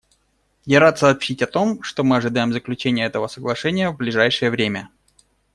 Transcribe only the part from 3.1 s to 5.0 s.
соглашения в ближайшее время.